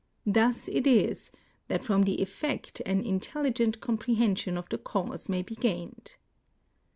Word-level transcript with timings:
Thus 0.25 0.67
it 0.67 0.87
is 0.87 1.29
that 1.67 1.85
from 1.85 2.01
the 2.05 2.17
ertect 2.17 2.81
an 2.87 3.01
intelligent 3.05 3.81
com 3.81 3.99
prehension 3.99 4.57
of 4.57 4.67
the 4.69 4.79
cause 4.79 5.29
may 5.29 5.43
be 5.43 5.53
gained. 5.53 6.17